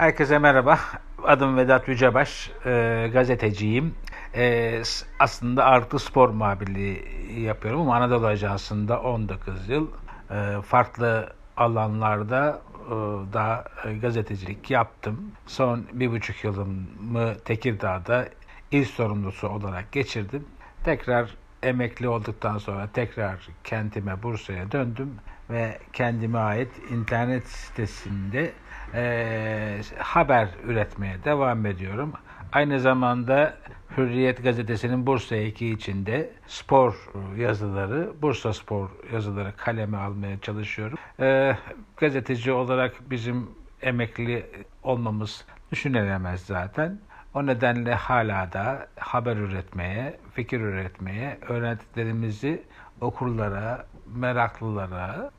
Herkese 0.00 0.38
merhaba. 0.38 0.78
Adım 1.24 1.56
Vedat 1.56 1.88
Yücebaş. 1.88 2.50
E, 2.66 3.10
gazeteciyim. 3.12 3.94
E, 4.34 4.82
aslında 5.18 5.64
ağırlıklı 5.64 5.98
spor 5.98 6.28
muhabirliği 6.28 7.04
yapıyorum 7.40 7.80
ama 7.80 7.96
Anadolu 7.96 8.26
Ajansı'nda 8.26 9.00
19 9.00 9.68
yıl 9.68 9.88
e, 10.30 10.62
farklı 10.62 11.32
alanlarda 11.56 12.62
e, 12.86 12.90
da 13.32 13.64
gazetecilik 14.02 14.70
yaptım. 14.70 15.32
Son 15.46 15.86
bir 15.92 16.10
buçuk 16.10 16.44
yılımı 16.44 17.34
Tekirdağ'da 17.44 18.28
il 18.70 18.84
sorumlusu 18.84 19.48
olarak 19.48 19.92
geçirdim. 19.92 20.44
Tekrar 20.84 21.30
emekli 21.62 22.08
olduktan 22.08 22.58
sonra 22.58 22.88
tekrar 22.92 23.48
kentime 23.64 24.22
Bursa'ya 24.22 24.72
döndüm 24.72 25.14
ve 25.50 25.78
kendime 25.92 26.38
ait 26.38 26.70
internet 26.90 27.46
sitesinde 27.46 28.52
e, 28.94 29.80
haber 29.98 30.48
üretmeye 30.64 31.24
devam 31.24 31.66
ediyorum. 31.66 32.12
Aynı 32.52 32.80
zamanda 32.80 33.54
Hürriyet 33.96 34.42
gazetesinin 34.42 35.06
Bursa 35.06 35.36
eki 35.36 35.70
içinde 35.70 36.30
spor 36.46 37.10
yazıları, 37.36 38.12
Bursa 38.22 38.52
spor 38.52 38.90
yazıları 39.12 39.56
kaleme 39.56 39.96
almaya 39.96 40.40
çalışıyorum. 40.40 40.98
E, 41.20 41.56
gazeteci 41.96 42.52
olarak 42.52 43.10
bizim 43.10 43.50
emekli 43.82 44.46
olmamız 44.82 45.44
düşünülemez 45.72 46.40
zaten. 46.40 46.98
O 47.34 47.46
nedenle 47.46 47.94
hala 47.94 48.52
da 48.52 48.86
haber 48.98 49.36
üretmeye, 49.36 50.16
fikir 50.34 50.60
üretmeye, 50.60 51.38
öğrendiklerimizi 51.48 52.62
okurlara, 53.00 53.86
meraklılara 54.06 55.30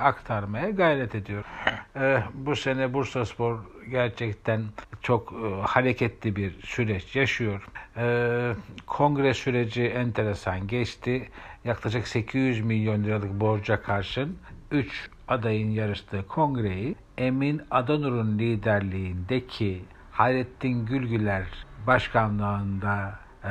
aktarmaya 0.00 0.70
gayret 0.70 1.14
ediyorum. 1.14 1.50
Ee, 1.96 2.22
bu 2.34 2.56
sene 2.56 2.94
Bursa 2.94 3.26
Spor 3.26 3.58
gerçekten 3.90 4.64
çok 5.02 5.32
e, 5.32 5.62
hareketli 5.62 6.36
bir 6.36 6.60
süreç 6.62 7.16
yaşıyor. 7.16 7.66
Ee, 7.96 8.52
kongre 8.86 9.34
süreci 9.34 9.82
enteresan 9.82 10.66
geçti. 10.66 11.28
Yaklaşık 11.64 12.08
800 12.08 12.60
milyon 12.60 13.04
liralık 13.04 13.40
borca 13.40 13.82
karşın 13.82 14.38
3 14.70 15.10
adayın 15.28 15.70
yarıştığı 15.70 16.26
kongreyi 16.26 16.96
Emin 17.18 17.62
Adanur'un 17.70 18.38
liderliğindeki 18.38 19.84
Hayrettin 20.12 20.86
Gülgüler 20.86 21.44
başkanlığında 21.86 23.18
e, 23.44 23.50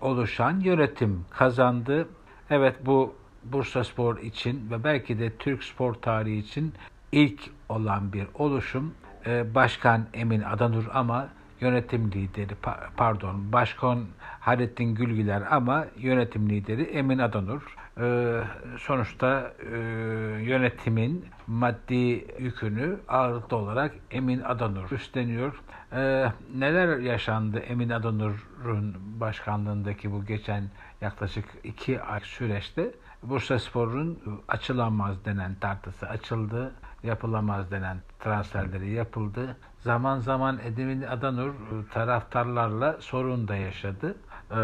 oluşan 0.00 0.60
yönetim 0.60 1.24
kazandı. 1.30 2.08
Evet 2.50 2.76
bu 2.86 3.14
Bursa 3.44 3.84
Spor 3.84 4.18
için 4.18 4.70
ve 4.70 4.84
belki 4.84 5.18
de 5.18 5.36
Türk 5.36 5.64
spor 5.64 5.94
tarihi 5.94 6.38
için 6.38 6.72
ilk 7.12 7.40
olan 7.68 8.12
bir 8.12 8.26
oluşum. 8.34 8.94
E, 9.26 9.54
Başkan 9.54 10.06
Emin 10.14 10.42
Adanur 10.42 10.84
ama 10.92 11.28
yönetim 11.60 12.12
lideri 12.12 12.54
pardon 12.96 13.52
Başkan 13.52 14.04
Hayrettin 14.40 14.94
Gülgüler 14.94 15.42
ama 15.50 15.86
yönetim 15.98 16.50
lideri 16.50 16.82
Emin 16.82 17.18
Adanur. 17.18 17.76
Ee, 18.00 18.42
sonuçta 18.78 19.52
e, 19.72 19.78
yönetimin 20.42 21.26
maddi 21.46 22.26
yükünü 22.38 23.00
ağırlıklı 23.08 23.56
olarak 23.56 23.94
Emin 24.10 24.40
Adanur 24.40 24.90
üstleniyor. 24.90 25.62
Ee, 25.92 26.32
neler 26.54 26.98
yaşandı 26.98 27.58
Emin 27.58 27.90
Adanur'un 27.90 28.96
başkanlığındaki 29.20 30.12
bu 30.12 30.24
geçen 30.24 30.64
yaklaşık 31.00 31.44
iki 31.64 32.02
ay 32.02 32.20
süreçte? 32.20 32.90
Bursa 33.22 33.58
Spor'un 33.58 34.18
açılamaz 34.48 35.24
denen 35.24 35.54
tartısı 35.54 36.08
açıldı, 36.08 36.72
yapılamaz 37.02 37.70
denen 37.70 37.98
transferleri 38.20 38.90
yapıldı. 38.90 39.56
Zaman 39.80 40.18
zaman 40.18 40.58
Emin 40.78 41.02
Adanur 41.02 41.52
taraftarlarla 41.92 42.96
sorun 43.00 43.48
da 43.48 43.56
yaşadı. 43.56 44.16
Ee, 44.50 44.56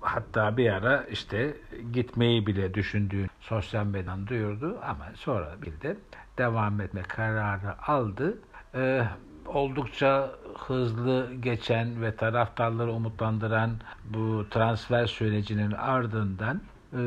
hatta 0.00 0.56
bir 0.56 0.72
ara 0.72 1.04
işte 1.04 1.56
gitmeyi 1.92 2.46
bile 2.46 2.74
düşündüğü 2.74 3.26
sosyal 3.40 3.86
medyadan 3.86 4.26
duyurdu 4.26 4.78
ama 4.82 5.06
sonra 5.14 5.54
bir 5.62 5.80
de 5.80 5.96
devam 6.38 6.80
etme 6.80 7.02
kararı 7.02 7.82
aldı. 7.86 8.38
Ee, 8.74 9.04
oldukça 9.46 10.30
hızlı 10.58 11.34
geçen 11.40 12.02
ve 12.02 12.16
taraftarları 12.16 12.92
umutlandıran 12.92 13.70
bu 14.04 14.46
transfer 14.50 15.06
sürecinin 15.06 15.72
ardından 15.72 16.60
e, 16.92 16.98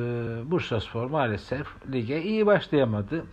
Bursaspor 0.52 1.10
maalesef 1.10 1.68
lige 1.92 2.22
iyi 2.22 2.46
başlayamadı. 2.46 3.26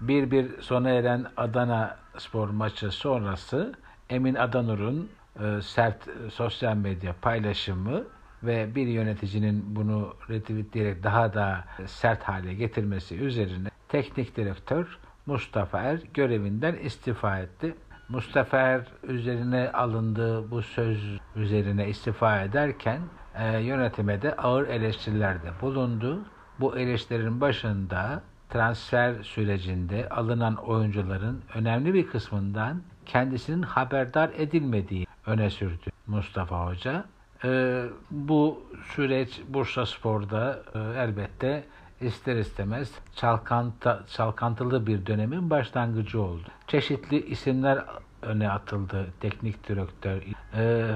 Bir 0.00 0.30
bir 0.30 0.60
sona 0.60 0.90
eren 0.90 1.26
Adana 1.36 1.96
spor 2.18 2.48
maçı 2.48 2.90
sonrası 2.90 3.74
Emin 4.10 4.34
Adanur'un 4.34 5.08
e, 5.40 5.62
sert 5.62 6.08
sosyal 6.32 6.76
medya 6.76 7.14
paylaşımı 7.22 8.04
ve 8.42 8.74
bir 8.74 8.86
yöneticinin 8.86 9.76
bunu 9.76 10.14
retweetleyerek 10.30 11.02
daha 11.02 11.34
da 11.34 11.64
sert 11.86 12.22
hale 12.22 12.54
getirmesi 12.54 13.16
üzerine 13.16 13.68
teknik 13.88 14.36
direktör 14.36 14.98
Mustafa 15.26 15.82
Er 15.82 16.00
görevinden 16.14 16.74
istifa 16.74 17.38
etti. 17.38 17.74
Mustafa 18.08 18.58
Er 18.58 18.86
üzerine 19.02 19.70
alındığı 19.72 20.50
bu 20.50 20.62
söz 20.62 21.18
üzerine 21.36 21.88
istifa 21.88 22.40
ederken 22.40 23.00
e, 23.34 23.58
yönetime 23.58 24.22
de 24.22 24.36
ağır 24.36 24.68
eleştirilerde 24.68 25.50
bulundu. 25.60 26.24
Bu 26.60 26.78
eleştirilerin 26.78 27.40
başında 27.40 28.22
transfer 28.48 29.22
sürecinde 29.22 30.08
alınan 30.08 30.54
oyuncuların 30.54 31.42
önemli 31.54 31.94
bir 31.94 32.06
kısmından 32.06 32.82
kendisinin 33.06 33.62
haberdar 33.62 34.30
edilmediği 34.36 35.06
öne 35.26 35.50
sürdü 35.50 35.90
Mustafa 36.06 36.66
Hoca. 36.66 37.04
E, 37.44 37.84
bu 38.10 38.62
süreç 38.94 39.40
Bursa 39.48 39.86
Spor'da 39.86 40.62
e, 40.74 40.78
elbette 40.78 41.64
ister 42.00 42.36
istemez 42.36 42.92
çalkanta, 43.16 44.00
çalkantılı 44.08 44.86
bir 44.86 45.06
dönemin 45.06 45.50
başlangıcı 45.50 46.22
oldu. 46.22 46.48
Çeşitli 46.66 47.26
isimler 47.26 47.84
öne 48.22 48.50
atıldı 48.50 49.06
teknik 49.20 49.68
direktör 49.68 50.16
e, 50.16 50.22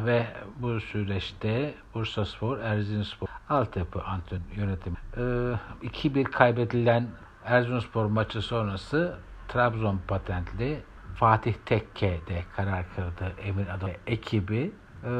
ve 0.04 0.26
bu 0.56 0.80
süreçte 0.80 1.74
Bursa 1.94 2.24
Spor, 2.24 2.58
Erzinspor 2.58 3.28
altyapı 3.48 4.02
antren 4.02 4.42
yönetimi. 4.56 4.96
E, 5.16 5.20
2-1 5.86 6.24
kaybedilen 6.24 7.08
Erzurumspor 7.44 8.06
maçı 8.06 8.42
sonrası 8.42 9.18
Trabzon 9.48 10.00
patentli 10.08 10.82
Fatih 11.14 11.54
Tekke'de 11.66 12.42
karar 12.56 12.84
kırdı 12.96 13.32
Emin 13.44 13.66
Adam 13.66 13.90
ekibi. 14.06 14.72
E, 15.04 15.10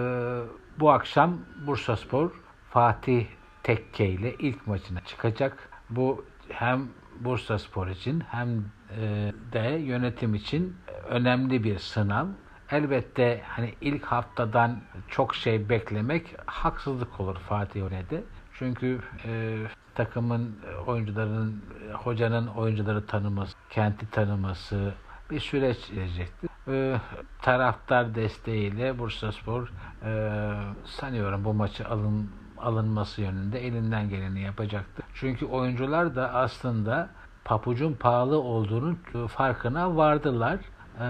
bu 0.80 0.90
akşam 0.90 1.38
Bursa 1.66 1.96
Spor 1.96 2.30
Fatih 2.70 3.26
Tekke 3.62 4.06
ile 4.06 4.34
ilk 4.34 4.66
maçına 4.66 5.00
çıkacak. 5.00 5.68
Bu 5.90 6.24
hem 6.48 6.88
Bursa 7.20 7.58
Spor 7.58 7.86
için 7.86 8.20
hem 8.20 8.64
e, 9.00 9.32
de 9.52 9.78
yönetim 9.78 10.34
için 10.34 10.76
önemli 11.08 11.64
bir 11.64 11.78
sınav. 11.78 12.26
Elbette 12.70 13.42
hani 13.46 13.74
ilk 13.80 14.04
haftadan 14.04 14.80
çok 15.08 15.34
şey 15.34 15.68
beklemek 15.68 16.36
haksızlık 16.46 17.20
olur 17.20 17.36
Fatih 17.36 17.82
Önede. 17.82 18.24
Çünkü 18.58 19.00
e, 19.24 19.58
takımın 19.94 20.56
oyuncularının, 20.86 21.62
hocanın 21.92 22.46
oyuncuları 22.46 23.06
tanıması, 23.06 23.56
kenti 23.70 24.10
tanıması 24.10 24.94
bir 25.30 25.40
süreç 25.40 25.90
gelecektir. 25.94 26.50
E, 26.68 26.96
taraftar 27.42 28.14
desteğiyle 28.14 28.98
Bursaspor 28.98 29.72
e, 30.04 30.52
sanıyorum 30.84 31.44
bu 31.44 31.54
maçı 31.54 31.88
alın 31.88 32.30
alınması 32.58 33.20
yönünde 33.20 33.66
elinden 33.66 34.08
geleni 34.08 34.40
yapacaktı. 34.40 35.02
Çünkü 35.14 35.46
oyuncular 35.46 36.16
da 36.16 36.34
aslında 36.34 37.08
papucun 37.44 37.92
pahalı 37.92 38.38
olduğunu 38.38 38.96
farkına 39.28 39.96
vardılar. 39.96 40.58
Ee, 41.00 41.02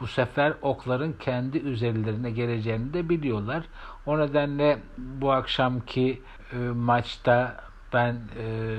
bu 0.00 0.06
sefer 0.06 0.54
okların 0.62 1.12
kendi 1.12 1.58
üzerlerine 1.58 2.30
geleceğini 2.30 2.94
de 2.94 3.08
biliyorlar. 3.08 3.64
O 4.06 4.18
nedenle 4.18 4.78
bu 4.98 5.32
akşamki 5.32 6.22
e, 6.52 6.56
maçta 6.56 7.56
ben 7.92 8.14
e, 8.14 8.76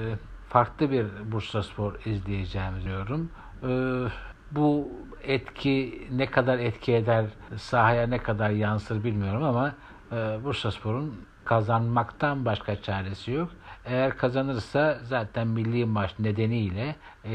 farklı 0.50 0.92
bir 0.92 1.06
Bursaspor 1.32 1.94
izleyeceğim 2.06 2.74
diyorum. 2.84 3.30
E, 3.64 3.72
bu 4.52 4.92
etki 5.24 6.08
ne 6.12 6.26
kadar 6.26 6.60
etki 6.60 6.94
eder, 6.94 7.26
sahaya 7.58 8.08
ne 8.08 8.18
kadar 8.18 8.50
yansır 8.50 9.04
bilmiyorum 9.04 9.44
ama 9.44 9.76
e, 10.12 10.16
Bursaspor'un 10.44 11.26
kazanmaktan 11.46 12.46
başka 12.46 12.82
çaresi 12.82 13.32
yok. 13.32 13.50
Eğer 13.86 14.18
kazanırsa 14.18 15.00
zaten 15.04 15.48
milli 15.48 15.86
maç 15.86 16.20
nedeniyle 16.20 16.96
e, 17.26 17.34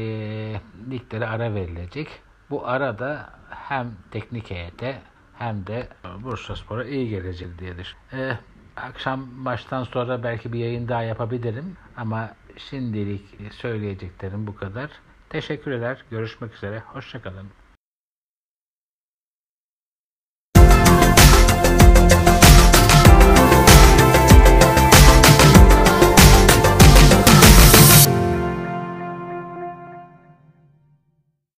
liglere 0.89 1.27
ara 1.27 1.53
verilecek. 1.53 2.07
Bu 2.49 2.67
arada 2.67 3.29
hem 3.49 3.91
teknik 4.11 4.51
heyete 4.51 5.01
hem 5.33 5.67
de 5.67 5.87
Bursaspor'a 6.23 6.85
iyi 6.85 7.09
gelecek 7.09 7.59
diye 7.59 7.77
düşünüyorum. 7.77 8.37
E, 8.77 8.81
akşam 8.81 9.19
maçtan 9.35 9.83
sonra 9.83 10.23
belki 10.23 10.53
bir 10.53 10.59
yayın 10.59 10.87
daha 10.87 11.03
yapabilirim 11.03 11.77
ama 11.97 12.29
şimdilik 12.57 13.53
söyleyeceklerim 13.53 14.47
bu 14.47 14.55
kadar. 14.55 14.89
Teşekkürler. 15.33 16.05
Görüşmek 16.11 16.55
üzere. 16.55 16.79
Hoşçakalın. 16.79 17.47